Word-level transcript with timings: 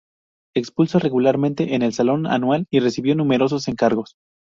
Expuso 0.55 0.97
regularmente 0.97 1.75
en 1.75 1.83
el 1.83 1.93
Salón 1.93 2.25
anual 2.25 2.65
y 2.71 2.79
recibió 2.79 3.13
numerosos 3.15 3.67
encargos. 3.67 4.15